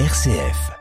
RCF. 0.00 0.72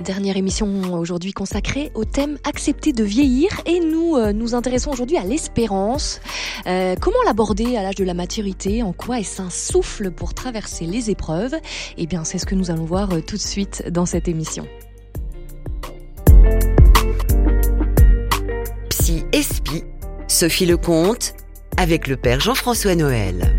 Dernière 0.00 0.36
émission 0.36 0.94
aujourd'hui 0.94 1.30
consacrée 1.30 1.92
au 1.94 2.04
thème 2.04 2.38
accepter 2.42 2.92
de 2.92 3.04
vieillir 3.04 3.50
et 3.66 3.78
nous 3.78 4.16
euh, 4.16 4.32
nous 4.32 4.56
intéressons 4.56 4.90
aujourd'hui 4.90 5.16
à 5.16 5.22
l'espérance. 5.22 6.20
Euh, 6.66 6.96
comment 7.00 7.22
l'aborder 7.24 7.76
à 7.76 7.84
l'âge 7.84 7.94
de 7.94 8.04
la 8.04 8.14
maturité? 8.14 8.82
En 8.82 8.92
quoi 8.92 9.20
est-ce 9.20 9.40
un 9.40 9.50
souffle 9.50 10.10
pour 10.10 10.34
traverser 10.34 10.86
les 10.86 11.08
épreuves? 11.08 11.54
Eh 11.98 12.08
bien, 12.08 12.24
c'est 12.24 12.38
ce 12.38 12.46
que 12.46 12.56
nous 12.56 12.72
allons 12.72 12.84
voir 12.84 13.12
euh, 13.12 13.20
tout 13.20 13.36
de 13.36 13.40
suite 13.40 13.84
dans 13.90 14.06
cette 14.06 14.26
émission. 14.26 14.66
Sophie 20.28 20.66
Lecomte, 20.66 21.34
avec 21.76 22.08
le 22.08 22.16
père 22.16 22.40
Jean-François 22.40 22.96
Noël. 22.96 23.54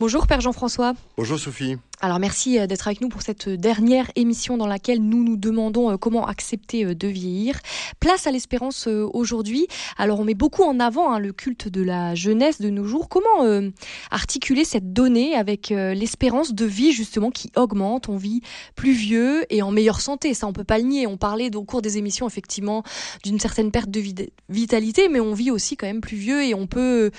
Bonjour 0.00 0.26
Père 0.26 0.40
Jean-François. 0.40 0.94
Bonjour 1.16 1.38
Sophie. 1.38 1.76
Alors 2.02 2.18
merci 2.18 2.58
euh, 2.58 2.66
d'être 2.66 2.86
avec 2.88 3.00
nous 3.00 3.08
pour 3.08 3.22
cette 3.22 3.48
dernière 3.48 4.10
émission 4.16 4.58
dans 4.58 4.66
laquelle 4.66 5.02
nous 5.02 5.24
nous 5.24 5.38
demandons 5.38 5.92
euh, 5.92 5.96
comment 5.96 6.26
accepter 6.26 6.84
euh, 6.84 6.94
de 6.94 7.08
vieillir. 7.08 7.58
Place 8.00 8.26
à 8.26 8.30
l'espérance 8.30 8.86
aujourd'hui. 8.86 9.66
Alors 9.96 10.20
on 10.20 10.24
met 10.24 10.34
beaucoup 10.34 10.62
en 10.62 10.78
avant 10.78 11.10
hein, 11.10 11.18
le 11.18 11.32
culte 11.32 11.68
de 11.68 11.82
la 11.82 12.14
jeunesse 12.14 12.60
de 12.60 12.68
nos 12.68 12.84
jours. 12.84 13.08
Comment 13.08 13.48
articuler 14.10 14.64
cette 14.64 14.92
donnée 14.92 15.34
avec 15.34 15.70
l'espérance 15.70 16.54
de 16.54 16.64
vie 16.64 16.92
justement 16.92 17.30
qui 17.30 17.50
augmente? 17.56 18.08
On 18.08 18.16
vit 18.16 18.42
plus 18.74 18.92
vieux 18.92 19.44
et 19.52 19.62
en 19.62 19.70
meilleure 19.70 20.00
santé. 20.00 20.34
Ça 20.34 20.46
on 20.46 20.52
peut 20.52 20.64
pas 20.64 20.78
le 20.78 20.84
nier. 20.84 21.06
On 21.06 21.16
parlait 21.16 21.54
au 21.56 21.64
cours 21.64 21.82
des 21.82 21.98
émissions 21.98 22.26
effectivement 22.26 22.82
d'une 23.24 23.40
certaine 23.40 23.70
perte 23.70 23.90
de 23.90 24.02
vitalité, 24.48 25.08
mais 25.08 25.20
on 25.20 25.32
vit 25.32 25.50
aussi 25.50 25.76
quand 25.76 25.86
même 25.86 26.00
plus 26.00 26.16
vieux 26.16 26.44
et 26.44 26.54
on 26.54 26.66
peut 26.66 27.10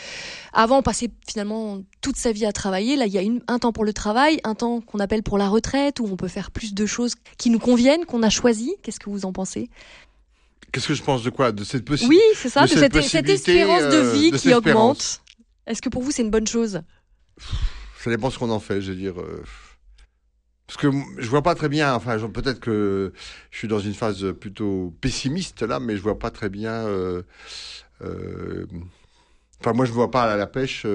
avant 0.54 0.82
passer 0.82 1.10
finalement 1.28 1.80
toute 2.02 2.18
sa 2.18 2.32
vie 2.32 2.46
à 2.46 2.52
travailler. 2.52 2.96
Là 2.96 3.06
il 3.06 3.14
y 3.14 3.18
a 3.18 3.22
une, 3.22 3.42
un 3.48 3.60
temps 3.60 3.72
pour 3.72 3.86
le 3.86 3.94
travail, 3.94 4.40
un 4.44 4.56
temps 4.56 4.82
qu'on 4.82 5.00
appelle 5.00 5.24
pour 5.24 5.38
la 5.38 5.48
retraite, 5.48 6.00
où 6.00 6.06
on 6.06 6.16
peut 6.16 6.28
faire 6.28 6.52
plus 6.52 6.74
de 6.74 6.86
choses 6.86 7.16
qui 7.38 7.50
nous 7.50 7.60
conviennent, 7.60 8.06
qu'on 8.06 8.24
a 8.24 8.30
choisi. 8.30 8.76
Qu'est-ce 8.82 9.00
que 9.00 9.10
vous 9.10 9.26
en 9.26 9.34
pensez? 9.34 9.70
Qu'est-ce 10.72 10.88
que 10.88 10.94
je 10.94 11.04
pense 11.04 11.24
de 11.24 11.30
quoi? 11.30 11.52
De 11.52 11.64
cette 11.64 11.86
possibilité 11.86 12.24
Oui, 12.24 12.36
c'est 12.36 12.50
ça, 12.50 12.64
de, 12.64 12.68
cette, 12.68 12.96
espérance 12.96 13.84
de 13.84 13.98
euh, 13.98 14.12
vie 14.12 14.32
qui 14.32 14.54
augmente. 14.54 15.22
Est-ce 15.66 15.82
que 15.82 15.90
pour 15.90 16.02
vous 16.02 16.12
c'est 16.12 16.24
une 16.24 16.32
bonne 16.32 16.48
chose? 16.48 16.82
Ça 18.04 18.10
dépend 18.10 18.30
ce 18.30 18.38
qu'on 18.38 18.50
en 18.50 18.60
fait, 18.60 18.82
je 18.82 18.92
veux 18.92 18.98
dire. 18.98 19.20
Euh, 19.20 19.44
parce 20.68 20.78
que 20.78 20.92
je 21.18 21.28
vois 21.30 21.44
pas 21.44 21.56
très 21.56 21.70
bien, 21.70 21.94
enfin 21.94 22.20
peut-être 22.28 22.60
que 22.60 23.14
je 23.52 23.58
suis 23.58 23.70
dans 23.70 23.80
une 23.80 23.94
phase 23.94 24.34
plutôt 24.34 24.94
pessimiste 25.00 25.62
là, 25.62 25.80
mais 25.80 25.96
je 25.96 26.02
vois 26.02 26.20
pas 26.20 26.30
très 26.30 26.50
bien. 26.50 26.74
Euh, 26.74 27.24
enfin 29.60 29.74
moi 29.74 29.86
je 29.86 29.92
vois 29.92 30.12
pas 30.12 30.24
à 30.24 30.38
la 30.38 30.48
pêche 30.48 30.86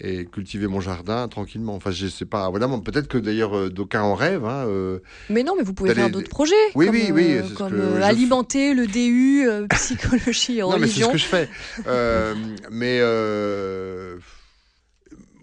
et 0.00 0.24
cultiver 0.24 0.66
mon 0.66 0.80
jardin 0.80 1.28
tranquillement. 1.28 1.74
Enfin, 1.74 1.90
je 1.90 2.06
sais 2.06 2.24
pas. 2.24 2.48
Voilà, 2.50 2.68
peut-être 2.68 3.08
que 3.08 3.18
d'ailleurs 3.18 3.56
euh, 3.56 3.70
d'aucuns 3.70 4.02
en 4.02 4.14
rêvent. 4.14 4.46
Hein, 4.46 4.66
euh, 4.66 5.00
mais 5.28 5.42
non, 5.42 5.54
mais 5.56 5.62
vous 5.62 5.74
pouvez 5.74 5.94
faire 5.94 6.10
d'autres 6.10 6.30
projets. 6.30 6.54
Oui, 6.74 6.88
oui, 6.90 7.10
oui. 7.12 7.36
Euh, 7.36 7.42
comme 7.54 8.02
alimenter 8.02 8.74
le 8.74 8.86
DU, 8.86 9.46
psychologie 9.70 10.58
et 10.58 10.62
religion. 10.62 10.68
Non, 10.70 10.78
mais 10.78 10.88
c'est 10.88 11.02
ce 11.02 11.08
que 11.10 11.18
je 11.18 11.24
fais. 11.24 11.48
mais 12.70 13.00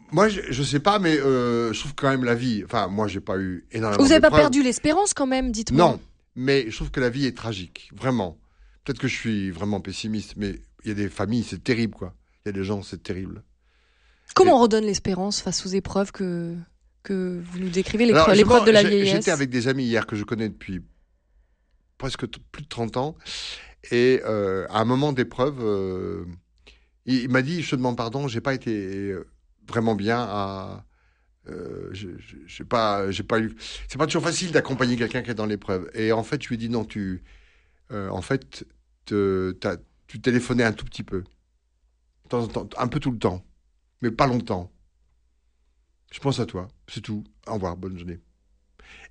moi, 0.09 0.29
je, 0.29 0.39
je, 0.49 0.63
sais 0.63 0.79
pas, 0.79 0.99
mais 0.99 1.17
je 1.17 1.79
trouve 1.79 1.93
quand 1.95 2.09
même 2.09 2.23
la 2.23 2.35
vie. 2.35 2.63
Enfin, 2.65 2.87
moi, 2.87 3.07
j'ai 3.07 3.19
pas 3.19 3.37
eu 3.37 3.65
énormément. 3.71 4.01
Vous 4.01 4.09
n'avez 4.09 4.21
pas 4.21 4.31
perdu 4.31 4.63
l'espérance 4.63 5.13
quand 5.13 5.27
même, 5.27 5.51
dites-moi. 5.51 5.85
Non, 5.85 5.99
mais 6.35 6.69
je 6.69 6.75
trouve 6.75 6.91
que 6.91 6.99
la 6.99 7.09
vie 7.09 7.25
est 7.25 7.37
tragique, 7.37 7.91
vraiment. 7.95 8.37
Peut-être 8.83 8.99
que 8.99 9.09
je 9.09 9.15
suis 9.15 9.51
vraiment 9.51 9.81
pessimiste, 9.81 10.35
mais 10.37 10.61
il 10.83 10.89
y 10.89 10.91
a 10.91 10.95
des 10.95 11.09
familles, 11.09 11.43
c'est 11.43 11.63
terrible, 11.63 11.93
quoi. 11.93 12.13
Il 12.45 12.49
y 12.49 12.51
a 12.51 12.53
des 12.53 12.63
gens, 12.63 12.81
c'est 12.81 13.01
terrible. 13.01 13.43
Comment 14.35 14.57
on 14.57 14.61
redonne 14.61 14.85
l'espérance 14.85 15.41
face 15.41 15.65
aux 15.65 15.69
épreuves 15.69 16.11
que, 16.11 16.55
que 17.03 17.41
vous 17.43 17.59
nous 17.59 17.69
décrivez, 17.69 18.05
l'épreuve 18.05 18.65
de 18.65 18.71
la 18.71 18.83
vieillesse 18.83 19.15
J'étais 19.15 19.31
avec 19.31 19.49
des 19.49 19.67
amis 19.67 19.85
hier 19.85 20.05
que 20.05 20.15
je 20.15 20.23
connais 20.23 20.49
depuis 20.49 20.81
presque 21.97 22.27
plus 22.51 22.63
de 22.63 22.67
30 22.67 22.97
ans. 22.97 23.15
Et 23.91 24.21
euh, 24.25 24.65
à 24.69 24.81
un 24.81 24.85
moment 24.85 25.13
d'épreuve, 25.13 25.59
euh, 25.61 26.25
il, 27.05 27.29
m'a 27.29 27.41
dit, 27.41 27.61
je 27.61 27.71
te 27.71 27.75
demande 27.75 27.97
pardon, 27.97 28.27
j'ai 28.27 28.41
pas 28.41 28.53
été 28.53 29.11
euh, 29.11 29.27
vraiment 29.67 29.95
bien 29.95 30.19
à... 30.19 30.85
je 31.45 32.09
n'ai 32.09 32.65
pas, 32.67 33.09
j'ai 33.11 33.23
pas 33.23 33.39
eu. 33.39 33.55
C'est 33.87 33.97
pas 33.97 34.05
toujours 34.05 34.23
facile 34.23 34.51
d'accompagner 34.51 34.97
quelqu'un 34.97 35.21
qui 35.21 35.31
est 35.31 35.35
dans 35.35 35.45
l'épreuve. 35.45 35.89
Et 35.93 36.11
en 36.11 36.23
fait, 36.23 36.43
je 36.43 36.49
lui 36.49 36.55
ai 36.55 36.57
dit 36.57 36.69
non, 36.69 36.85
tu, 36.85 37.23
en 37.91 38.21
fait, 38.21 38.65
tu 40.07 40.21
téléphonais 40.21 40.63
un 40.63 40.73
tout 40.73 40.85
petit 40.85 41.03
peu, 41.03 41.23
un 42.77 42.87
peu 42.87 42.99
tout 42.99 43.11
le 43.11 43.19
temps 43.19 43.43
mais 44.01 44.11
pas 44.11 44.27
longtemps. 44.27 44.71
Je 46.11 46.19
pense 46.19 46.39
à 46.39 46.45
toi, 46.45 46.67
c'est 46.87 47.01
tout. 47.01 47.23
Au 47.47 47.55
revoir, 47.55 47.75
bonne 47.75 47.97
journée. 47.97 48.19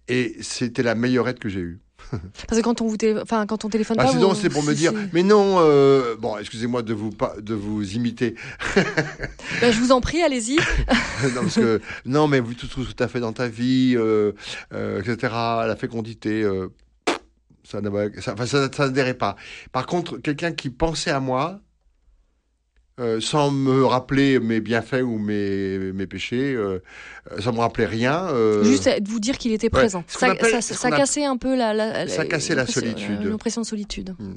Et 0.08 0.36
c'était 0.40 0.82
la 0.82 0.94
meilleure 0.94 1.28
aide 1.28 1.38
que 1.38 1.48
j'ai 1.48 1.60
eue. 1.60 1.80
Parce 2.10 2.60
que 2.60 2.62
quand 2.62 2.82
on 2.82 2.86
vous 2.86 2.96
enfin 3.22 3.46
quand 3.46 3.64
on 3.64 3.70
téléphone 3.70 3.96
ah, 3.98 4.04
pas, 4.04 4.12
sinon 4.12 4.34
c'est 4.34 4.50
pour 4.50 4.62
me 4.62 4.74
dire 4.74 4.92
mais 5.14 5.22
non 5.22 5.56
euh, 5.60 6.14
bon 6.16 6.36
excusez-moi 6.36 6.82
de 6.82 6.92
vous 6.92 7.10
pas 7.10 7.34
de 7.40 7.54
vous 7.54 7.94
imiter 7.94 8.34
ben, 9.62 9.72
je 9.72 9.80
vous 9.80 9.92
en 9.92 10.02
prie 10.02 10.22
allez-y 10.22 10.56
non 11.34 11.40
parce 11.40 11.54
que 11.54 11.80
non 12.04 12.28
mais 12.28 12.42
vu 12.42 12.54
tout 12.54 12.68
tu 12.68 13.02
as 13.02 13.08
fait 13.08 13.18
dans 13.18 13.32
ta 13.32 13.48
vie 13.48 13.94
euh, 13.96 14.32
euh, 14.74 15.00
etc 15.00 15.16
la 15.22 15.74
fécondité 15.74 16.46
ça 17.66 17.80
ça, 18.20 18.36
ça, 18.46 18.68
ça 18.72 18.86
n'adhérait 18.86 19.14
pas 19.14 19.36
par 19.72 19.86
contre 19.86 20.18
quelqu'un 20.18 20.52
qui 20.52 20.70
pensait 20.70 21.10
à 21.10 21.20
moi 21.20 21.60
euh, 22.98 23.20
sans 23.20 23.50
me 23.50 23.84
rappeler 23.84 24.40
mes 24.40 24.62
bienfaits 24.62 25.02
ou 25.02 25.18
mes, 25.18 25.92
mes 25.92 26.06
péchés, 26.06 26.54
euh, 26.54 26.78
ça 27.40 27.52
me 27.52 27.58
rappelait 27.58 27.84
rien. 27.84 28.26
Euh... 28.28 28.64
Juste 28.64 28.88
vous 29.04 29.20
dire 29.20 29.36
qu'il 29.36 29.52
était 29.52 29.68
présent. 29.68 30.02
ça, 30.06 30.34
ça, 30.40 30.62
ça 30.62 30.90
cassait 30.90 31.26
un 31.26 31.36
peu 31.36 31.54
la, 31.54 31.74
la, 31.74 32.08
ça 32.08 32.24
cassait 32.24 32.54
la 32.54 32.66
solitude, 32.66 33.22
l'impression 33.22 33.60
de 33.60 33.66
solitude. 33.66 34.14
Hmm. 34.18 34.36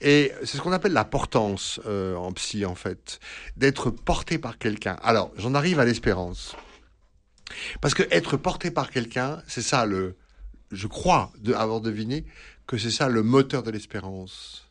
Et 0.00 0.30
c'est 0.44 0.56
ce 0.56 0.62
qu'on 0.62 0.70
appelle 0.70 0.92
la 0.92 1.04
portance 1.04 1.80
euh, 1.86 2.14
en 2.14 2.30
psy 2.30 2.64
en 2.64 2.76
fait, 2.76 3.18
d'être 3.56 3.90
porté 3.90 4.38
par 4.38 4.58
quelqu'un. 4.58 4.96
Alors 5.02 5.32
j'en 5.36 5.54
arrive 5.54 5.80
à 5.80 5.84
l'espérance, 5.84 6.54
parce 7.80 7.94
que 7.94 8.04
être 8.12 8.36
porté 8.36 8.70
par 8.70 8.90
quelqu'un, 8.90 9.42
c'est 9.48 9.62
ça 9.62 9.84
le, 9.84 10.14
je 10.72 10.86
crois 10.86 11.32
de, 11.38 11.52
avoir 11.54 11.80
deviné 11.80 12.24
que 12.66 12.78
c'est 12.78 12.90
ça 12.90 13.08
le 13.08 13.22
moteur 13.22 13.62
de 13.62 13.70
l'espérance. 13.70 14.66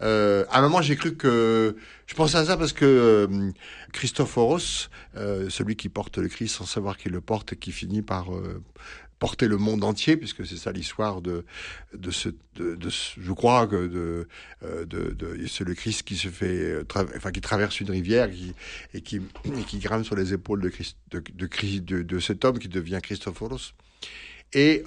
Euh, 0.00 0.44
à 0.50 0.58
un 0.58 0.62
moment, 0.62 0.80
j'ai 0.80 0.96
cru 0.96 1.16
que 1.16 1.76
je 2.06 2.14
pensais 2.14 2.36
à 2.36 2.44
ça 2.44 2.56
parce 2.56 2.72
que 2.72 2.84
euh, 2.84 3.50
Christophoros, 3.92 4.88
euh, 5.16 5.50
celui 5.50 5.76
qui 5.76 5.88
porte 5.88 6.18
le 6.18 6.28
Christ 6.28 6.56
sans 6.56 6.66
savoir 6.66 6.96
qu'il 6.96 7.12
le 7.12 7.20
porte 7.20 7.54
et 7.54 7.56
qui 7.56 7.72
finit 7.72 8.02
par 8.02 8.32
euh, 8.34 8.62
porter 9.18 9.48
le 9.48 9.56
monde 9.56 9.82
entier, 9.82 10.16
puisque 10.16 10.46
c'est 10.46 10.56
ça 10.56 10.70
l'histoire 10.70 11.20
de 11.20 11.44
de 11.94 12.10
ce, 12.12 12.28
de, 12.54 12.76
de, 12.76 12.88
je 12.90 13.32
crois 13.32 13.66
que 13.66 13.88
de 13.88 14.28
euh, 14.62 14.84
de, 14.84 15.10
de 15.14 15.46
c'est 15.48 15.64
le 15.64 15.74
Christ 15.74 16.04
qui 16.04 16.16
se 16.16 16.28
fait, 16.28 16.84
enfin 17.16 17.32
qui 17.32 17.40
traverse 17.40 17.80
une 17.80 17.90
rivière 17.90 18.28
et 18.94 19.00
qui 19.00 19.20
et 19.44 19.64
qui 19.66 19.78
grimpe 19.78 20.04
sur 20.04 20.14
les 20.14 20.32
épaules 20.32 20.60
de 20.60 20.68
Christ, 20.68 20.96
de, 21.10 21.20
de, 21.34 22.02
de 22.02 22.18
cet 22.20 22.44
homme 22.44 22.60
qui 22.60 22.68
devient 22.68 23.00
Christophoros. 23.02 23.74
Et 24.52 24.82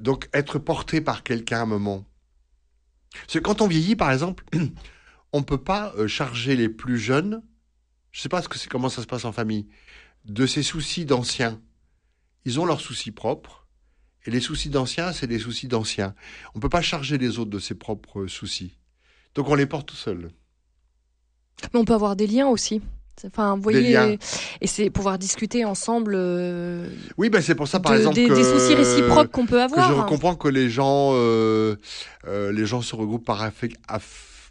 donc 0.00 0.28
être 0.32 0.58
porté 0.58 1.00
par 1.00 1.22
quelqu'un 1.22 1.58
à 1.58 1.62
un 1.62 1.66
moment 1.66 2.06
c'est 3.26 3.42
quand 3.42 3.60
on 3.60 3.66
vieillit, 3.66 3.96
par 3.96 4.12
exemple, 4.12 4.44
on 5.32 5.40
ne 5.40 5.44
peut 5.44 5.62
pas 5.62 5.92
euh, 5.96 6.06
charger 6.06 6.56
les 6.56 6.68
plus 6.68 6.98
jeunes, 6.98 7.42
je 8.12 8.20
ne 8.20 8.22
sais 8.22 8.28
pas 8.28 8.42
ce 8.42 8.48
que 8.48 8.58
c'est, 8.58 8.68
comment 8.68 8.88
ça 8.88 9.02
se 9.02 9.06
passe 9.06 9.24
en 9.24 9.32
famille, 9.32 9.66
de 10.24 10.46
ces 10.46 10.62
soucis 10.62 11.04
d'anciens. 11.04 11.60
Ils 12.44 12.60
ont 12.60 12.64
leurs 12.64 12.80
soucis 12.80 13.10
propres, 13.10 13.66
et 14.24 14.30
les 14.30 14.40
soucis 14.40 14.68
d'anciens, 14.68 15.12
c'est 15.12 15.26
des 15.26 15.38
soucis 15.38 15.68
d'anciens. 15.68 16.14
On 16.54 16.58
ne 16.58 16.62
peut 16.62 16.68
pas 16.68 16.82
charger 16.82 17.18
les 17.18 17.38
autres 17.38 17.50
de 17.50 17.58
ses 17.58 17.74
propres 17.74 18.26
soucis. 18.26 18.76
Donc 19.34 19.48
on 19.48 19.54
les 19.54 19.66
porte 19.66 19.88
tout 19.88 19.96
seuls. 19.96 20.30
Mais 21.72 21.80
on 21.80 21.84
peut 21.84 21.94
avoir 21.94 22.16
des 22.16 22.26
liens 22.26 22.48
aussi. 22.48 22.80
Enfin, 23.26 23.56
vous 23.56 23.62
voyez, 23.62 24.18
et 24.60 24.66
c'est 24.66 24.90
pouvoir 24.90 25.18
discuter 25.18 25.64
ensemble. 25.64 26.14
Euh, 26.16 26.88
oui, 27.16 27.30
ben 27.30 27.40
c'est 27.40 27.54
pour 27.54 27.68
ça, 27.68 27.80
par 27.80 27.94
exemple, 27.94 28.14
des, 28.14 28.28
des, 28.28 28.44
soucis 28.44 28.74
réciproques 28.74 29.30
qu'on 29.30 29.46
peut 29.46 29.62
avoir. 29.62 29.88
Que 29.88 29.96
je 29.96 30.02
comprends 30.02 30.34
que 30.34 30.48
les 30.48 30.68
gens, 30.68 31.10
euh, 31.14 31.76
euh, 32.26 32.52
les 32.52 32.66
gens 32.66 32.82
se 32.82 32.94
regroupent 32.94 33.24
par 33.24 33.42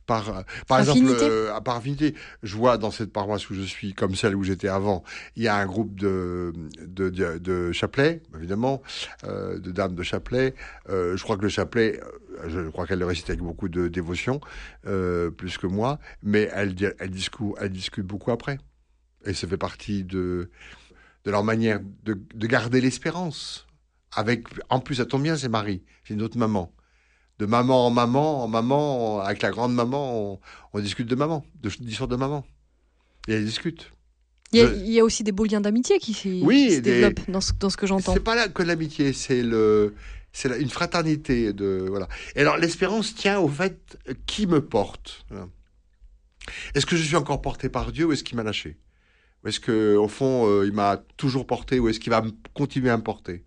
par, 0.07 0.43
par 0.67 0.79
exemple, 0.79 1.05
euh, 1.05 1.53
à 1.53 1.61
par 1.61 1.75
affinité, 1.75 2.15
je 2.41 2.55
vois 2.55 2.77
dans 2.79 2.89
cette 2.89 3.11
paroisse 3.13 3.49
où 3.49 3.53
je 3.53 3.61
suis, 3.61 3.93
comme 3.93 4.15
celle 4.15 4.35
où 4.35 4.43
j'étais 4.43 4.69
avant, 4.69 5.03
il 5.35 5.43
y 5.43 5.47
a 5.47 5.55
un 5.55 5.65
groupe 5.67 5.99
de, 5.99 6.53
de, 6.81 7.09
de, 7.09 7.37
de 7.37 7.71
chapelet, 7.73 8.23
évidemment, 8.35 8.81
euh, 9.25 9.59
de 9.59 9.71
dames 9.71 9.93
de 9.93 10.03
chapelet. 10.03 10.55
Euh, 10.89 11.15
je 11.17 11.23
crois 11.23 11.37
que 11.37 11.43
le 11.43 11.49
chapelet, 11.49 11.99
euh, 12.39 12.49
je 12.49 12.69
crois 12.69 12.87
qu'elle 12.87 12.99
le 12.99 13.05
récite 13.05 13.29
avec 13.29 13.41
beaucoup 13.41 13.69
de 13.69 13.89
dévotion, 13.89 14.39
euh, 14.87 15.29
plus 15.29 15.57
que 15.57 15.67
moi, 15.67 15.99
mais 16.23 16.49
elle, 16.53 16.73
elle, 16.99 17.11
discute, 17.11 17.53
elle 17.59 17.71
discute 17.71 18.05
beaucoup 18.05 18.31
après. 18.31 18.57
Et 19.25 19.33
ça 19.33 19.45
fait 19.45 19.57
partie 19.57 20.05
de, 20.05 20.49
de 21.25 21.31
leur 21.31 21.43
manière 21.43 21.81
de, 22.03 22.17
de 22.33 22.47
garder 22.47 22.79
l'espérance. 22.79 23.67
Avec, 24.15 24.47
en 24.69 24.79
plus, 24.79 24.95
ça 24.95 25.05
tombe 25.05 25.23
bien, 25.23 25.35
c'est 25.35 25.49
Marie, 25.49 25.83
c'est 26.05 26.13
une 26.13 26.21
autre 26.21 26.37
maman. 26.37 26.71
De 27.39 27.45
maman 27.45 27.85
en 27.87 27.91
maman, 27.91 28.43
en 28.43 28.47
maman, 28.47 29.19
avec 29.21 29.41
la 29.43 29.51
grande 29.51 29.73
maman, 29.75 30.33
on, 30.33 30.39
on 30.73 30.79
discute 30.79 31.07
de 31.07 31.15
maman, 31.15 31.45
de 31.61 31.69
d'histoire 31.69 32.07
de 32.07 32.15
maman. 32.15 32.45
Et 33.27 33.33
elle 33.33 33.45
discute. 33.45 33.91
Il 34.53 34.59
y, 34.59 34.63
a, 34.63 34.73
il 34.73 34.89
y 34.91 34.99
a 34.99 35.03
aussi 35.03 35.23
des 35.23 35.31
beaux 35.33 35.43
liens 35.45 35.59
d'amitié 35.61 35.99
qui, 35.99 36.13
qui 36.13 36.41
Oui, 36.43 36.69
se 36.71 36.75
des- 36.79 37.01
développent 37.01 37.29
dans 37.29 37.41
ce, 37.41 37.51
dans 37.59 37.69
ce 37.69 37.77
que 37.77 37.85
j'entends. 37.85 38.13
C'est 38.13 38.21
pas 38.21 38.35
là 38.35 38.47
que 38.47 38.63
l'amitié, 38.63 39.11
c'est 39.13 39.43
le, 39.43 39.93
c'est 40.31 40.59
une 40.61 40.69
fraternité 40.69 41.51
de 41.53 41.85
voilà. 41.89 42.07
Et 42.35 42.41
alors 42.41 42.57
l'espérance 42.57 43.13
tient 43.13 43.39
au 43.39 43.49
fait 43.49 43.97
euh, 44.09 44.13
qui 44.25 44.47
me 44.47 44.61
porte. 44.65 45.25
Voilà. 45.29 45.47
Est-ce 46.73 46.85
que 46.85 46.95
je 46.95 47.03
suis 47.03 47.17
encore 47.17 47.41
porté 47.41 47.67
par 47.69 47.91
Dieu 47.91 48.05
ou 48.05 48.13
est-ce 48.13 48.23
qu'il 48.23 48.37
m'a 48.37 48.43
lâché? 48.43 48.77
Ou 49.43 49.49
est-ce 49.49 49.59
que 49.59 49.95
au 49.97 50.07
fond 50.07 50.47
euh, 50.47 50.65
il 50.65 50.71
m'a 50.71 50.97
toujours 51.17 51.45
porté 51.45 51.77
ou 51.79 51.89
est-ce 51.89 51.99
qu'il 51.99 52.11
va 52.11 52.23
continuer 52.53 52.89
à 52.89 52.97
me 52.97 53.03
porter? 53.03 53.43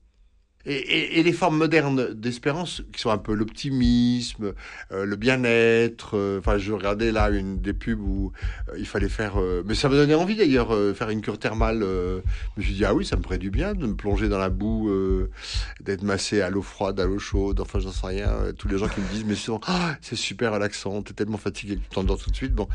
Et, 0.66 1.22
les 1.22 1.32
formes 1.32 1.56
modernes 1.56 2.12
d'espérance, 2.12 2.82
qui 2.92 3.00
sont 3.00 3.10
un 3.10 3.18
peu 3.18 3.32
l'optimisme, 3.32 4.52
euh, 4.92 5.06
le 5.06 5.16
bien-être. 5.16 6.16
euh, 6.16 6.38
Enfin, 6.38 6.58
je 6.58 6.72
regardais 6.72 7.12
là 7.12 7.30
une 7.30 7.60
des 7.60 7.72
pubs 7.72 8.00
où 8.00 8.32
euh, 8.68 8.74
il 8.78 8.86
fallait 8.86 9.08
faire. 9.08 9.36
mais 9.64 9.74
ça 9.74 9.88
me 9.88 9.94
donnait 9.94 10.14
envie 10.14 10.36
d'ailleurs, 10.36 10.76
faire 10.94 11.10
une 11.10 11.22
cure 11.22 11.38
thermale. 11.38 11.80
je 11.80 12.20
me 12.58 12.62
suis 12.62 12.74
dit, 12.74 12.84
ah 12.84 12.94
oui, 12.94 13.06
ça 13.06 13.16
me 13.16 13.22
ferait 13.22 13.38
du 13.38 13.50
bien 13.50 13.74
de 13.74 13.86
me 13.86 13.94
plonger 13.94 14.28
dans 14.28 14.38
la 14.38 14.50
boue, 14.50 14.90
d'être 15.80 16.02
massé 16.02 16.40
à 16.42 16.50
l'eau 16.50 16.62
froide, 16.62 17.00
à 17.00 17.06
l'eau 17.06 17.18
chaude, 17.18 17.60
enfin, 17.60 17.78
j'en 17.78 17.92
sais 17.92 18.06
rien. 18.06 18.52
Tous 18.58 18.68
les 18.68 18.78
gens 18.78 18.88
qui 18.88 19.00
me 19.00 19.08
disent, 19.08 19.24
mais 19.24 19.36
sinon, 19.36 19.60
ah, 19.66 19.96
c'est 20.02 20.16
super 20.16 20.52
relaxant, 20.52 21.02
t'es 21.02 21.14
tellement 21.14 21.38
fatigué 21.38 21.76
que 21.76 21.82
tu 21.82 21.88
t'endors 21.88 22.18
tout 22.18 22.30
de 22.30 22.36
suite. 22.36 22.52
Bon, 22.52 22.68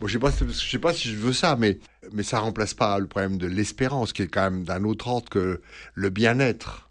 bon 0.00 0.06
je 0.06 0.12
sais 0.14 0.18
pas, 0.18 0.30
je 0.30 0.52
sais 0.52 0.78
pas 0.78 0.92
si 0.92 1.08
je 1.08 1.16
veux 1.16 1.32
ça, 1.32 1.56
mais, 1.56 1.78
mais 2.12 2.22
ça 2.22 2.38
remplace 2.40 2.74
pas 2.74 2.98
le 2.98 3.06
problème 3.06 3.38
de 3.38 3.46
l'espérance, 3.46 4.12
qui 4.12 4.22
est 4.22 4.28
quand 4.28 4.50
même 4.50 4.64
d'un 4.64 4.84
autre 4.84 5.08
ordre 5.08 5.30
que 5.30 5.60
le 5.94 6.10
bien-être. 6.10 6.89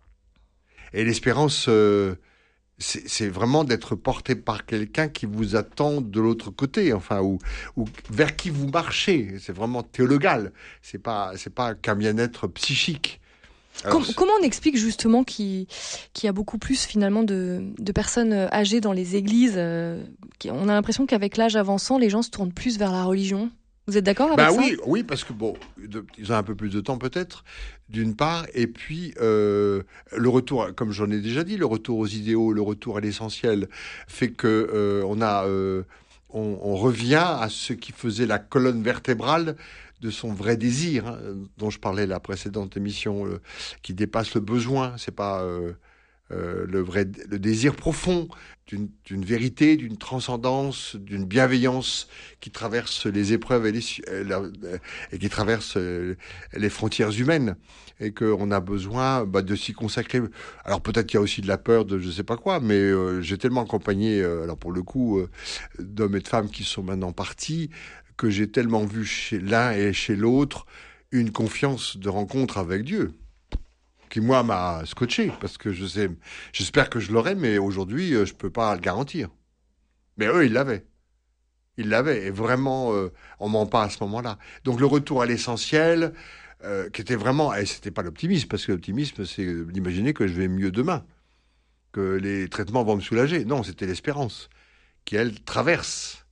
Et 0.94 1.03
l'espérance, 1.03 1.68
euh, 1.69 2.15
c'est 2.77 3.27
vraiment 3.27 3.63
d'être 3.63 3.95
porté 3.95 4.36
par 4.36 4.65
quelqu'un 4.65 5.09
qui 5.09 5.25
vous 5.25 5.56
attend 5.56 6.01
de 6.01 6.19
l'autre 6.21 6.50
côté, 6.50 6.94
enfin, 6.94 7.21
ou, 7.21 7.39
ou 7.75 7.86
vers 8.09 8.36
qui 8.36 8.50
vous 8.50 8.68
marchez. 8.68 9.36
C'est 9.39 9.51
vraiment 9.53 9.83
théologal. 9.83 10.53
C'est 10.81 10.97
pas, 10.97 11.33
c'est 11.36 11.53
pas 11.53 11.75
qu'un 11.75 11.95
bien-être 11.95 12.47
psychique. 12.47 13.19
Alors, 13.83 14.06
Com- 14.06 14.13
comment 14.15 14.33
on 14.39 14.44
explique 14.44 14.77
justement 14.77 15.24
qu'il 15.24 15.68
y 16.24 16.27
a 16.27 16.31
beaucoup 16.31 16.57
plus 16.57 16.86
finalement 16.86 17.24
de, 17.24 17.62
de 17.77 17.92
personnes 17.92 18.33
euh, 18.33 18.47
âgées 18.51 18.81
dans 18.81 18.92
les 18.92 19.15
églises 19.15 19.56
euh, 19.56 20.03
On 20.45 20.68
a 20.68 20.74
l'impression 20.74 21.06
qu'avec 21.06 21.38
l'âge 21.38 21.56
avançant, 21.56 21.97
les 21.97 22.09
gens 22.09 22.21
se 22.21 22.30
tournent 22.30 22.51
plus 22.51 22.77
vers 22.77 22.92
la 22.92 23.03
religion? 23.03 23.51
Vous 23.89 23.97
êtes 23.97 24.06
d'accord 24.06 24.27
avec 24.31 24.38
Bah 24.38 24.50
ça? 24.51 24.62
oui, 24.62 24.77
oui, 24.86 25.03
parce 25.03 25.24
que 25.24 25.33
bon, 25.33 25.56
de- 25.77 26.06
ils 26.19 26.31
ont 26.31 26.36
un 26.36 26.44
peu 26.44 26.53
plus 26.56 26.69
de 26.69 26.80
temps 26.80 26.97
peut-être, 27.00 27.44
d'une 27.89 28.15
part, 28.15 28.45
et 28.53 28.68
puis 28.68 29.15
euh, 29.19 29.81
le 30.15 30.30
retour, 30.30 30.68
comme 30.75 30.91
j'en 30.91 31.09
ai 31.09 31.19
déjà 31.19 31.44
dit, 31.44 31.57
le 31.57 31.65
retour 31.65 31.97
aux 31.97 32.06
idéaux, 32.07 32.53
le 32.53 32.62
retour 32.62 32.97
à 32.97 33.01
l'essentiel, 33.01 33.68
fait 34.07 34.30
que 34.30 34.47
euh, 34.47 35.03
on 35.07 35.21
a, 35.21 35.45
euh, 35.47 35.83
on, 36.30 36.59
on 36.62 36.75
revient 36.75 37.15
à 37.15 37.47
ce 37.50 37.74
qui 37.74 37.91
faisait 37.91 38.27
la 38.27 38.38
colonne 38.38 38.83
vertébrale 38.83 39.56
de 40.01 40.12
son 40.12 40.31
vrai 40.31 40.56
désir, 40.56 41.07
hein, 41.07 41.18
dont 41.57 41.71
je 41.71 41.80
parlais 41.80 42.06
la 42.06 42.19
précédente 42.19 42.77
émission, 42.77 43.25
qui 43.81 43.94
dépasse 43.95 44.35
le 44.35 44.42
besoin. 44.42 44.94
C'est 44.97 45.15
pas 45.15 45.44
euh, 46.31 46.65
le 46.67 46.79
vrai, 46.79 47.07
le 47.27 47.39
désir 47.39 47.75
profond 47.75 48.27
d'une 48.67 49.25
vérité, 49.25 49.77
d'une 49.77 49.97
transcendance, 49.97 50.95
d'une 50.95 51.25
bienveillance 51.25 52.07
qui 52.39 52.51
traverse 52.51 53.07
les 53.07 53.33
épreuves 53.33 53.65
et, 53.65 53.71
les, 53.71 53.81
euh, 54.09 54.51
euh, 54.63 54.77
et 55.11 55.17
qui 55.17 55.27
traverse 55.27 55.75
les 55.75 56.69
frontières 56.69 57.09
humaines 57.09 57.55
et 57.99 58.13
qu'on 58.13 58.51
a 58.51 58.59
besoin 58.59 59.25
bah, 59.25 59.41
de 59.41 59.55
s'y 59.55 59.73
consacrer. 59.73 60.21
Alors 60.65 60.81
peut-être 60.81 61.07
qu'il 61.07 61.15
y 61.15 61.17
a 61.17 61.21
aussi 61.21 61.41
de 61.41 61.47
la 61.47 61.57
peur 61.57 61.83
de 61.83 61.97
je 61.97 62.11
sais 62.11 62.23
pas 62.23 62.37
quoi, 62.37 62.59
mais 62.59 62.91
j'ai 63.23 63.39
tellement 63.39 63.63
accompagné, 63.63 64.23
alors 64.23 64.57
pour 64.57 64.71
le 64.71 64.83
coup, 64.83 65.19
d'hommes 65.79 66.17
et 66.17 66.21
de 66.21 66.27
femmes 66.27 66.51
qui 66.51 66.63
sont 66.63 66.83
maintenant 66.83 67.11
partis, 67.11 67.71
que 68.17 68.29
j'ai 68.29 68.51
tellement 68.51 68.85
vu 68.85 69.03
chez 69.03 69.39
l'un 69.39 69.71
et 69.71 69.93
chez 69.93 70.15
l'autre 70.15 70.67
une 71.11 71.31
confiance 71.31 71.97
de 71.97 72.07
rencontre 72.07 72.59
avec 72.59 72.83
Dieu 72.83 73.13
qui 74.09 74.21
moi 74.21 74.44
m'a 74.44 74.83
scotché 74.85 75.31
parce 75.39 75.57
que 75.57 75.71
je 75.71 75.85
sais, 75.85 76.09
j'espère 76.51 76.89
que 76.89 77.00
je 77.00 77.11
l'aurai, 77.11 77.35
mais 77.35 77.57
aujourd'hui 77.57 78.13
euh, 78.13 78.25
je 78.25 78.33
peux 78.33 78.50
pas 78.50 78.73
le 78.75 78.81
garantir. 78.81 79.29
Mais 80.17 80.27
eux 80.27 80.45
ils 80.45 80.53
l'avaient, 80.53 80.85
ils 81.77 81.89
l'avaient 81.89 82.25
et 82.25 82.31
vraiment 82.31 82.94
euh, 82.94 83.11
on 83.39 83.50
ment 83.50 83.65
pas 83.65 83.83
à 83.83 83.89
ce 83.89 84.03
moment-là. 84.03 84.38
Donc 84.63 84.79
le 84.79 84.85
retour 84.85 85.21
à 85.21 85.25
l'essentiel, 85.25 86.13
euh, 86.63 86.89
qui 86.89 87.01
était 87.01 87.15
vraiment, 87.15 87.53
et 87.53 87.65
c'était 87.65 87.91
pas 87.91 88.01
l'optimisme 88.01 88.47
parce 88.47 88.65
que 88.65 88.71
l'optimisme 88.71 89.25
c'est 89.25 89.65
d'imaginer 89.71 90.13
que 90.13 90.27
je 90.27 90.33
vais 90.33 90.47
mieux 90.47 90.71
demain, 90.71 91.06
que 91.91 92.15
les 92.15 92.50
traitements 92.50 92.83
vont 92.83 92.97
me 92.97 93.01
soulager. 93.01 93.45
Non, 93.45 93.63
c'était 93.63 93.85
l'espérance 93.85 94.50
qui 95.06 95.15
elle 95.15 95.41
traverse, 95.41 96.25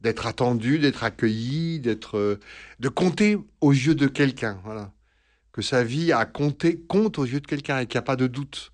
d'être 0.00 0.26
attendu, 0.26 0.78
d'être 0.78 1.04
accueilli, 1.04 1.80
d'être, 1.80 2.18
euh, 2.18 2.40
de 2.80 2.88
compter 2.88 3.38
aux 3.60 3.72
yeux 3.72 3.94
de 3.94 4.06
quelqu'un, 4.06 4.60
voilà 4.64 4.92
que 5.56 5.62
sa 5.62 5.82
vie 5.82 6.12
a 6.12 6.26
compté, 6.26 6.78
compte 6.86 7.18
aux 7.18 7.24
yeux 7.24 7.40
de 7.40 7.46
quelqu'un 7.46 7.78
et 7.78 7.86
qu'il 7.86 7.96
n'y 7.96 8.00
a 8.00 8.02
pas 8.02 8.16
de 8.16 8.26
doute. 8.26 8.72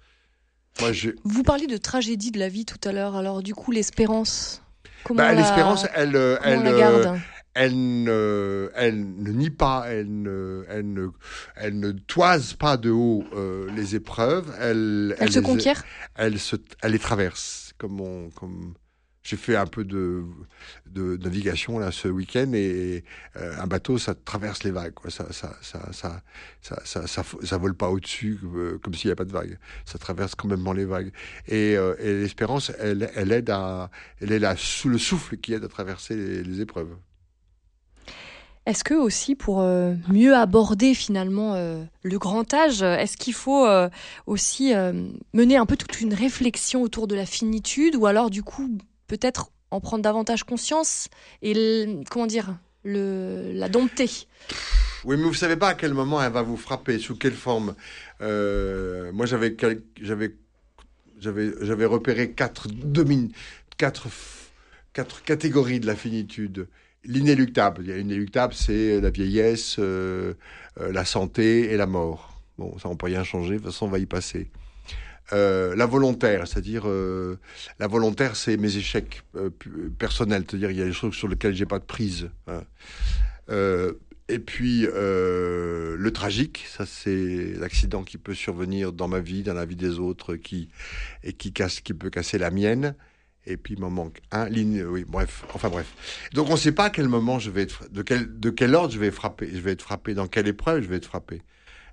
Moi, 0.80 0.92
je... 0.92 1.10
Vous 1.22 1.44
parliez 1.44 1.68
de 1.68 1.76
tragédie 1.76 2.32
de 2.32 2.40
la 2.40 2.48
vie 2.48 2.64
tout 2.64 2.80
à 2.88 2.90
l'heure. 2.90 3.14
Alors 3.14 3.40
du 3.40 3.54
coup, 3.54 3.70
l'espérance, 3.70 4.62
comment 5.04 5.18
bah, 5.18 5.32
l'espérance, 5.32 5.86
elle, 5.94 6.16
euh, 6.16 6.36
on 6.42 6.44
elle, 6.44 6.62
la 6.64 6.70
euh, 6.70 6.78
garde 6.78 7.20
elle, 7.54 8.02
ne, 8.02 8.70
elle 8.74 8.98
ne 8.98 9.30
nie 9.30 9.50
pas, 9.50 9.84
elle 9.86 10.22
ne, 10.22 10.64
elle 10.68 10.92
ne, 10.92 11.08
elle 11.54 11.78
ne 11.78 11.92
toise 11.92 12.54
pas 12.54 12.76
de 12.76 12.90
haut 12.90 13.22
euh, 13.34 13.70
les 13.76 13.94
épreuves. 13.94 14.52
Elle, 14.58 15.14
Elle 15.20 15.30
se 15.30 15.38
les- 15.38 15.44
conquiert 15.44 15.84
Elle, 16.16 16.40
se, 16.40 16.56
elle 16.82 16.92
les 16.92 16.98
traverse. 16.98 17.74
Comme, 17.78 18.00
on, 18.00 18.30
comme 18.30 18.74
j'ai 19.22 19.36
fait 19.36 19.56
un 19.56 19.66
peu 19.66 19.84
de, 19.84 20.24
navigation 20.96 21.78
là 21.78 21.92
ce 21.92 22.08
week-end 22.08 22.52
et 22.54 23.04
euh, 23.36 23.54
un 23.60 23.66
bateau, 23.66 23.98
ça 23.98 24.14
traverse 24.14 24.64
les 24.64 24.72
vagues. 24.72 24.94
Ça, 25.08 25.32
ça, 25.32 25.56
ça, 25.62 25.80
ça, 25.92 26.22
ça, 26.84 27.06
ça, 27.06 27.56
vole 27.58 27.74
pas 27.74 27.88
au-dessus 27.88 28.40
euh, 28.42 28.78
comme 28.82 28.94
s'il 28.94 29.08
n'y 29.08 29.12
a 29.12 29.16
pas 29.16 29.24
de 29.24 29.32
vagues. 29.32 29.58
Ça 29.84 29.98
traverse 29.98 30.34
complètement 30.34 30.72
les 30.72 30.84
vagues. 30.84 31.12
Et, 31.46 31.76
euh, 31.76 31.94
et 32.00 32.14
l'espérance, 32.14 32.72
elle, 32.78 33.10
elle 33.14 33.32
aide 33.32 33.50
à, 33.50 33.90
elle 34.20 34.32
est 34.32 34.38
là 34.38 34.56
le 34.84 34.98
souffle 34.98 35.36
qui 35.36 35.54
aide 35.54 35.64
à 35.64 35.68
traverser 35.68 36.16
les, 36.16 36.60
épreuves. 36.60 36.94
Est-ce 38.66 38.84
que 38.84 38.94
aussi 38.94 39.34
pour 39.34 39.60
mieux 40.08 40.36
aborder 40.36 40.94
finalement 40.94 41.56
le 42.02 42.18
grand 42.18 42.52
âge, 42.54 42.82
est-ce 42.82 43.16
qu'il 43.16 43.34
faut 43.34 43.66
aussi 44.26 44.72
mener 45.32 45.56
un 45.56 45.66
peu 45.66 45.76
toute 45.76 46.00
une 46.00 46.14
réflexion 46.14 46.82
autour 46.82 47.06
de 47.08 47.16
la 47.16 47.26
finitude 47.26 47.96
ou 47.96 48.06
alors 48.06 48.30
du 48.30 48.42
coup 48.42 48.70
peut-être 49.12 49.50
en 49.70 49.78
prendre 49.80 50.02
davantage 50.02 50.44
conscience 50.44 51.08
et 51.42 51.86
comment 52.10 52.26
dire 52.26 52.56
le, 52.82 53.52
la 53.52 53.68
dompter 53.68 54.26
Oui, 55.04 55.18
mais 55.18 55.24
vous 55.24 55.34
savez 55.34 55.56
pas 55.56 55.68
à 55.68 55.74
quel 55.74 55.92
moment 55.92 56.22
elle 56.22 56.32
va 56.32 56.40
vous 56.40 56.56
frapper, 56.56 56.98
sous 56.98 57.16
quelle 57.16 57.34
forme. 57.34 57.74
Euh, 58.22 59.12
moi, 59.12 59.26
j'avais, 59.26 59.54
j'avais, 60.00 60.34
j'avais, 61.18 61.52
j'avais 61.60 61.84
repéré 61.84 62.30
quatre 62.30 62.68
domin- 62.68 63.30
quatre, 63.76 64.08
quatre 64.94 65.22
catégories 65.22 65.78
de 65.80 65.86
la 65.86 65.94
finitude. 65.94 66.66
L'inéluctable. 67.04 67.82
L'inéluctable, 67.82 68.54
c'est 68.54 68.98
la 68.98 69.10
vieillesse, 69.10 69.76
euh, 69.78 70.32
euh, 70.80 70.90
la 70.90 71.04
santé 71.04 71.70
et 71.70 71.76
la 71.76 71.86
mort. 71.86 72.40
Bon, 72.56 72.78
ça, 72.78 72.88
on 72.88 72.96
peut 72.96 73.06
rien 73.06 73.24
changer. 73.24 73.54
De 73.54 73.56
toute 73.58 73.66
façon, 73.72 73.86
on 73.86 73.90
va 73.90 73.98
y 73.98 74.06
passer. 74.06 74.50
Euh, 75.32 75.74
la 75.76 75.86
volontaire, 75.86 76.46
c'est-à-dire 76.46 76.82
euh, 76.86 77.38
la 77.78 77.86
volontaire, 77.86 78.36
c'est 78.36 78.56
mes 78.56 78.76
échecs 78.76 79.22
euh, 79.34 79.50
personnels, 79.98 80.44
c'est-à-dire 80.46 80.70
il 80.70 80.76
y 80.78 80.82
a 80.82 80.84
des 80.84 80.92
choses 80.92 81.14
sur 81.14 81.28
lesquelles 81.28 81.54
j'ai 81.54 81.66
pas 81.66 81.78
de 81.78 81.84
prise. 81.84 82.30
hein. 82.48 82.64
Et 84.28 84.38
puis 84.38 84.86
le 84.86 86.10
tragique, 86.14 86.64
ça 86.68 86.86
c'est 86.86 87.54
l'accident 87.58 88.02
qui 88.02 88.16
peut 88.16 88.34
survenir 88.34 88.92
dans 88.92 89.08
ma 89.08 89.20
vie, 89.20 89.42
dans 89.42 89.52
la 89.52 89.66
vie 89.66 89.76
des 89.76 89.98
autres, 89.98 90.36
qui 90.36 90.68
et 91.22 91.32
qui 91.34 91.52
casse, 91.52 91.80
qui 91.80 91.92
peut 91.92 92.08
casser 92.08 92.38
la 92.38 92.50
mienne. 92.50 92.94
Et 93.44 93.56
puis 93.56 93.74
il 93.74 93.80
m'en 93.80 93.90
manque 93.90 94.20
un. 94.30 94.48
Ligne, 94.48 94.84
oui, 94.84 95.04
bref, 95.06 95.44
enfin 95.52 95.68
bref. 95.68 96.28
Donc 96.32 96.48
on 96.48 96.52
ne 96.52 96.56
sait 96.56 96.72
pas 96.72 96.84
à 96.84 96.90
quel 96.90 97.08
moment 97.08 97.38
je 97.40 97.50
vais 97.50 97.62
être, 97.62 97.90
de 97.90 98.00
quel 98.02 98.38
de 98.38 98.50
quel 98.50 98.74
ordre 98.74 98.94
je 98.94 98.98
vais 98.98 99.10
frapper, 99.10 99.50
je 99.52 99.60
vais 99.60 99.72
être 99.72 99.82
frappé, 99.82 100.14
dans 100.14 100.28
quelle 100.28 100.48
épreuve 100.48 100.82
je 100.82 100.88
vais 100.88 100.96
être 100.96 101.06
frappé. 101.06 101.42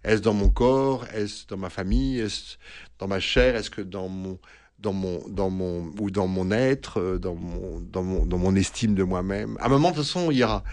Est-ce 0.04 0.22
dans 0.22 0.34
mon 0.34 0.50
corps, 0.50 1.06
est-ce 1.14 1.46
dans 1.48 1.58
ma 1.58 1.70
famille, 1.70 2.20
est-ce 2.20 2.58
dans 3.00 3.08
ma 3.08 3.20
chair, 3.20 3.56
est-ce 3.56 3.70
que 3.70 3.82
dans 3.82 4.08
mon 4.08 4.40
dans 4.80 4.94
mon 4.94 5.22
dans 5.28 5.50
mon 5.50 5.92
ou 6.00 6.10
dans 6.10 6.28
mon 6.28 6.52
être, 6.52 7.00
euh, 7.00 7.18
dans 7.20 7.36
mon 7.36 7.82
dans 7.82 8.04
mon 8.04 8.26
dans 8.26 8.38
mon 8.38 8.56
estime 8.56 8.96
de 8.96 9.04
moi-même? 9.04 9.58
À 9.60 9.66
un 9.66 9.70
moment 9.70 9.92
de 9.92 9.96
toute 9.96 10.06
façon, 10.06 10.32
il 10.32 10.38
y 10.38 10.44
aura 10.44 10.64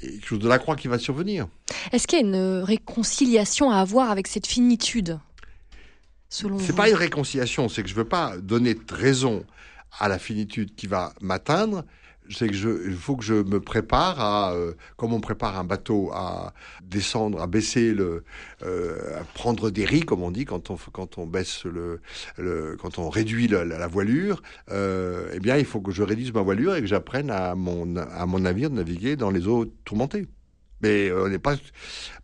quelque 0.00 0.26
chose 0.26 0.38
de 0.38 0.48
la 0.48 0.58
croix 0.58 0.76
qui 0.76 0.88
va 0.88 0.98
survenir. 0.98 1.46
Est-ce 1.92 2.06
qu'il 2.06 2.18
y 2.18 2.22
a 2.22 2.26
une 2.26 2.62
réconciliation 2.62 3.70
à 3.70 3.78
avoir 3.78 4.10
avec 4.10 4.26
cette 4.26 4.46
finitude 4.46 5.18
selon 6.28 6.58
C'est 6.58 6.74
pas 6.74 6.88
une 6.88 6.96
réconciliation, 6.96 7.68
c'est 7.68 7.82
que 7.82 7.88
je 7.88 7.94
veux 7.94 8.08
pas 8.08 8.36
donner 8.36 8.76
raison 8.90 9.44
à 9.98 10.08
la 10.08 10.18
finitude 10.18 10.74
qui 10.74 10.86
va 10.86 11.12
m'atteindre. 11.20 11.84
C'est 12.30 12.48
que 12.48 12.54
je, 12.54 12.88
il 12.88 12.96
faut 12.96 13.16
que 13.16 13.24
je 13.24 13.34
me 13.34 13.60
prépare 13.60 14.20
à, 14.20 14.52
euh, 14.52 14.72
comme 14.96 15.12
on 15.12 15.20
prépare 15.20 15.58
un 15.58 15.64
bateau 15.64 16.10
à 16.12 16.52
descendre, 16.82 17.40
à 17.40 17.46
baisser 17.46 17.92
le, 17.92 18.24
euh, 18.62 19.20
à 19.20 19.24
prendre 19.24 19.70
des 19.70 19.84
riz, 19.84 20.00
comme 20.00 20.22
on 20.22 20.30
dit, 20.30 20.44
quand 20.44 20.70
on 20.70 20.76
quand 20.92 21.18
on 21.18 21.26
baisse 21.26 21.64
le, 21.64 22.00
quand 22.80 22.98
on 22.98 23.08
réduit 23.08 23.48
la, 23.48 23.64
la, 23.64 23.86
voilure, 23.86 24.42
euh, 24.70 25.30
eh 25.32 25.40
bien, 25.40 25.56
il 25.56 25.64
faut 25.64 25.80
que 25.80 25.92
je 25.92 26.02
réduise 26.02 26.32
ma 26.32 26.42
voilure 26.42 26.74
et 26.76 26.80
que 26.80 26.86
j'apprenne 26.86 27.30
à 27.30 27.54
mon 27.54 27.96
à 27.96 28.26
mon 28.26 28.40
navire 28.40 28.70
de 28.70 28.76
naviguer 28.76 29.16
dans 29.16 29.30
les 29.30 29.46
eaux 29.46 29.66
tourmentées. 29.84 30.26
Mais 30.82 31.10
on 31.12 31.28
n'est 31.28 31.38
pas, 31.38 31.56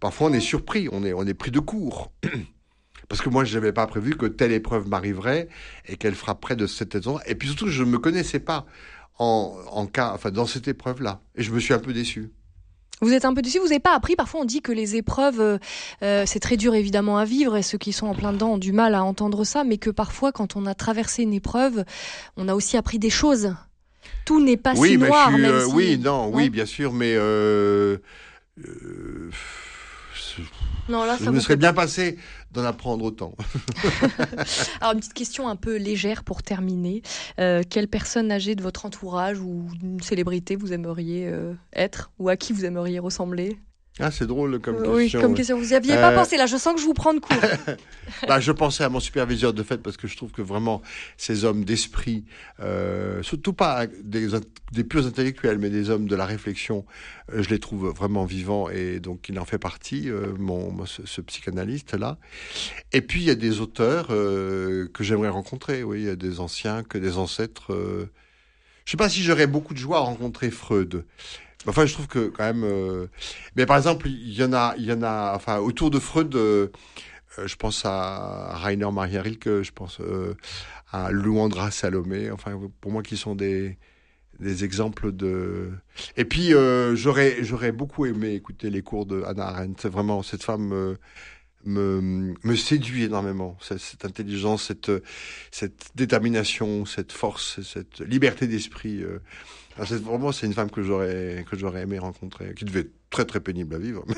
parfois 0.01 0.29
on 0.29 0.33
est 0.33 0.41
surpris, 0.41 0.89
on 0.93 1.05
est 1.05 1.13
on 1.13 1.27
est 1.27 1.35
pris 1.35 1.51
de 1.51 1.61
court. 1.61 2.13
Parce 3.09 3.21
que 3.21 3.29
moi, 3.29 3.45
je 3.45 3.55
n'avais 3.59 3.73
pas 3.73 3.87
prévu 3.87 4.17
que 4.17 4.25
telle 4.25 4.53
épreuve 4.53 4.89
m'arriverait 4.89 5.49
et 5.87 5.97
qu'elle 5.97 6.15
frapperait 6.15 6.57
de 6.57 6.67
cette 6.67 6.95
façon. 6.95 7.21
Et 7.27 7.35
puis 7.35 7.49
surtout, 7.49 7.69
je 7.69 7.83
ne 7.83 7.91
me 7.91 7.99
connaissais 7.99 8.41
pas 8.41 8.65
en, 9.19 9.55
en 9.71 9.87
cas, 9.87 10.13
enfin, 10.15 10.31
dans 10.31 10.47
cette 10.47 10.69
épreuve-là. 10.69 11.21
Et 11.37 11.43
je 11.43 11.53
me 11.53 11.61
suis 11.61 11.75
un 11.75 11.79
peu 11.79 11.93
déçu. 11.93 12.31
Vous 13.01 13.13
êtes 13.13 13.25
un 13.25 13.35
peu 13.35 13.43
déçu, 13.43 13.59
vous 13.59 13.65
n'avez 13.65 13.81
pas 13.81 13.97
appris, 13.97 14.15
parfois 14.15 14.43
on 14.43 14.45
dit 14.45 14.63
que 14.63 14.71
les 14.71 14.95
épreuves, 14.95 15.41
euh, 15.41 15.59
euh, 16.05 16.23
c'est 16.25 16.39
très 16.39 16.57
dur 16.57 16.73
évidemment 16.77 17.19
à 17.19 17.25
vivre 17.25 17.57
et 17.57 17.63
ceux 17.63 17.77
qui 17.79 17.93
sont 17.93 18.07
en 18.07 18.15
plein 18.15 18.33
dedans 18.33 18.51
ont 18.53 18.59
du 18.59 18.71
mal 18.71 18.95
à 18.95 19.03
entendre 19.03 19.43
ça, 19.43 19.65
mais 19.65 19.77
que 19.77 19.91
parfois 19.91 20.31
quand 20.31 20.55
on 20.55 20.67
a 20.67 20.75
traversé 20.77 21.25
une 21.25 21.35
épreuve, 21.35 21.85
on 22.37 22.47
a 22.47 22.55
aussi 22.55 22.77
appris 22.77 23.01
des 23.01 23.11
choses. 23.11 23.57
Tout 24.25 24.41
n'est 24.41 24.57
pas 24.57 24.75
oui, 24.77 24.91
si 24.91 24.99
noir. 24.99 25.31
je 25.31 25.35
suis, 25.35 25.43
même 25.43 25.51
euh, 25.53 25.67
si- 25.67 25.73
Oui, 25.75 25.99
non, 25.99 26.29
oui, 26.33 26.49
bien 26.49 26.65
sûr, 26.67 26.93
mais 26.93 27.15
euh, 27.17 27.99
Non, 30.89 31.05
là, 31.05 31.17
je 31.21 31.31
me 31.31 31.41
fait 31.41 31.57
bien 31.57 31.73
passé 31.73 32.19
d'en 32.51 32.65
apprendre 32.65 33.05
autant. 33.05 33.35
Alors, 34.81 34.95
une 34.95 35.01
petite 35.01 35.15
question 35.15 35.49
un 35.49 35.57
peu 35.57 35.77
légère 35.77 36.25
pour 36.25 36.43
terminer. 36.43 37.03
Euh, 37.39 37.63
quelle 37.69 37.89
personne 37.89 38.33
âgée 38.33 38.55
de 38.55 38.63
votre 38.63 38.85
entourage 38.85 39.41
ou 39.41 39.69
une 39.83 40.01
célébrité 40.01 40.57
vous 40.57 40.73
aimeriez 40.73 41.29
euh, 41.29 41.55
être 41.75 42.11
ou 42.19 42.29
à 42.29 42.37
qui 42.37 42.53
vous 42.53 42.65
aimeriez 42.65 42.99
ressembler? 42.99 43.59
Ah, 44.01 44.11
c'est 44.11 44.27
drôle 44.27 44.59
comme 44.59 44.77
Euh, 44.77 44.95
Oui, 44.95 45.03
question. 45.05 45.21
comme 45.21 45.35
question. 45.35 45.59
Vous 45.59 45.67
n'y 45.67 45.75
aviez 45.75 45.95
pas 45.97 46.13
Euh, 46.13 46.15
pensé 46.15 46.39
là, 46.39 46.47
je 46.47 46.57
sens 46.57 46.75
que 46.75 46.81
je 46.81 46.87
vous 46.87 46.95
prends 46.95 47.13
de 47.13 47.21
court. 47.21 47.37
Bah, 48.27 48.41
je 48.41 48.51
pensais 48.53 48.85
à 48.85 48.89
mon 48.89 49.01
superviseur 49.01 49.53
de 49.53 49.63
fait 49.63 49.79
parce 49.79 49.97
que 49.97 50.07
je 50.09 50.17
trouve 50.17 50.31
que 50.33 50.43
vraiment 50.43 50.81
ces 51.17 51.45
hommes 51.45 51.65
d'esprit, 51.65 52.25
euh, 52.61 53.23
surtout 53.23 53.53
pas 53.53 53.87
des, 53.87 54.29
purs 54.85 55.07
intellectuels, 55.07 55.59
mais 55.59 55.71
des 55.71 55.91
hommes 55.91 56.07
de 56.07 56.17
la 56.17 56.25
réflexion, 56.27 56.85
euh, 57.33 57.43
je 57.43 57.51
les 57.51 57.59
trouve 57.59 57.89
vraiment 57.89 58.25
vivants 58.25 58.69
et 58.71 58.99
donc 58.99 59.29
il 59.29 59.39
en 59.39 59.45
fait 59.45 59.59
partie, 59.59 60.11
mon, 60.39 60.85
ce, 60.87 61.07
ce 61.07 61.21
psychanalyste 61.21 61.95
là. 61.95 62.19
Et 62.93 63.03
puis 63.03 63.21
il 63.21 63.27
y 63.27 63.31
a 63.31 63.35
des 63.35 63.61
auteurs 63.61 64.09
que 64.09 64.91
j'aimerais 65.01 65.29
rencontrer. 65.29 65.83
Oui, 65.83 66.01
il 66.01 66.07
y 66.07 66.11
a 66.11 66.17
des 66.17 66.41
anciens, 66.41 66.83
que 66.83 66.99
des 66.99 67.19
ancêtres. 67.19 67.73
Je 68.85 68.91
sais 68.91 68.97
pas 68.97 69.09
si 69.09 69.23
j'aurais 69.23 69.47
beaucoup 69.47 69.75
de 69.75 69.79
joie 69.79 69.99
à 69.99 70.01
rencontrer 70.01 70.51
Freud. 70.51 71.05
Enfin, 71.67 71.87
je 71.87 71.93
trouve 71.95 72.09
que 72.09 72.29
quand 72.29 72.45
même. 72.45 72.65
euh, 72.65 73.07
Mais 73.57 73.67
par 73.67 73.77
exemple, 73.77 74.09
il 74.09 74.33
y 74.35 74.43
en 74.45 74.53
a, 74.53 74.75
il 74.79 74.85
y 74.87 74.93
en 74.93 75.03
a. 75.03 75.35
Enfin, 75.35 75.59
autour 75.59 75.91
de 75.91 75.99
Freud. 75.99 76.35
euh, 76.35 76.69
euh, 77.39 77.47
je 77.47 77.57
pense 77.57 77.83
à 77.85 78.55
Rainer 78.57 78.91
Maria 78.93 79.23
Rilke, 79.23 79.63
je 79.63 79.73
pense 79.73 80.01
euh, 80.01 80.35
à 80.93 81.11
Luandra 81.13 81.71
Salomé, 81.71 82.31
enfin 82.31 82.59
pour 82.81 82.93
moi 82.93 83.03
qui 83.03 83.17
sont 83.17 83.35
des 83.35 83.79
des 84.41 84.65
exemples 84.65 85.13
de. 85.13 85.73
Et 86.17 86.25
puis 86.25 86.55
euh, 86.55 86.97
j'aurais 86.97 87.45
j'aurais 87.45 87.73
beaucoup 87.73 88.07
aimé 88.07 88.35
écouter 88.35 88.71
les 88.71 88.83
cours 88.83 89.07
de 89.07 89.23
Hannah 89.25 89.49
Arendt. 89.49 89.89
Vraiment 89.89 90.23
cette 90.23 90.43
femme 90.45 90.73
euh, 90.73 90.97
me 91.65 92.35
me 92.43 92.57
séduit 92.57 93.05
énormément. 93.05 93.57
Cette, 93.61 93.79
cette 93.81 94.05
intelligence, 94.05 94.65
cette 94.65 94.91
cette 95.51 95.91
détermination, 95.95 96.85
cette 96.87 97.13
force, 97.13 97.61
cette 97.63 98.01
liberté 98.01 98.47
d'esprit. 98.47 99.03
euh. 99.03 99.19
Vraiment 99.79 100.33
c'est 100.33 100.47
une 100.47 100.53
femme 100.53 100.71
que 100.71 100.83
j'aurais 100.83 101.45
que 101.51 101.57
j'aurais 101.57 101.83
aimé 101.83 101.99
rencontrer, 101.99 102.55
qui 102.55 102.65
devait 102.65 102.91
très 103.13 103.25
très 103.25 103.41
pénible 103.41 103.77
à 103.77 103.79
vivre. 103.79 104.05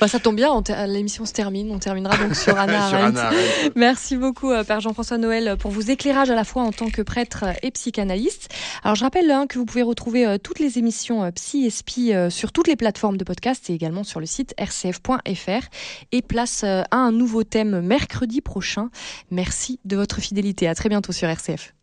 Bah, 0.00 0.08
ça 0.08 0.18
tombe 0.18 0.34
bien, 0.34 0.60
l'émission 0.88 1.24
se 1.24 1.32
termine. 1.32 1.70
On 1.70 1.78
terminera 1.78 2.16
donc 2.16 2.34
sur 2.34 2.58
Anna 2.58 2.88
Sur. 3.12 3.72
Merci 3.76 4.16
beaucoup, 4.16 4.50
euh, 4.50 4.64
Père 4.64 4.80
Jean-François 4.80 5.18
Noël, 5.18 5.56
pour 5.56 5.70
vos 5.70 5.82
éclairages 5.82 6.30
à 6.30 6.34
la 6.34 6.42
fois 6.42 6.62
en 6.62 6.72
tant 6.72 6.90
que 6.90 7.00
prêtre 7.00 7.44
et 7.62 7.70
psychanalyste. 7.70 8.48
Alors, 8.82 8.96
je 8.96 9.04
rappelle 9.04 9.30
hein, 9.30 9.46
que 9.46 9.56
vous 9.56 9.64
pouvez 9.64 9.82
retrouver 9.82 10.26
euh, 10.26 10.36
toutes 10.36 10.58
les 10.58 10.78
émissions 10.78 11.22
euh, 11.22 11.30
Psy 11.30 11.66
et 11.66 11.70
Spi 11.70 12.12
euh, 12.12 12.30
sur 12.30 12.52
toutes 12.52 12.68
les 12.68 12.76
plateformes 12.76 13.16
de 13.16 13.24
podcast 13.24 13.68
et 13.70 13.74
également 13.74 14.04
sur 14.04 14.20
le 14.20 14.26
site 14.26 14.54
rcf.fr. 14.58 15.68
Et 16.12 16.22
place 16.22 16.62
euh, 16.64 16.82
à 16.90 16.96
un 16.96 17.12
nouveau 17.12 17.44
thème 17.44 17.80
mercredi 17.80 18.40
prochain. 18.40 18.90
Merci 19.30 19.80
de 19.84 19.96
votre 19.96 20.20
fidélité. 20.20 20.68
À 20.68 20.74
très 20.74 20.88
bientôt 20.88 21.12
sur 21.12 21.28
RCF. 21.28 21.74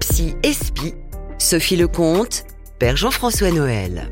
Psy 0.00 0.34
Espi, 0.42 0.94
Sophie 1.38 1.76
Lecomte, 1.76 2.44
Jean-François 2.90 3.52
Noël. 3.52 4.08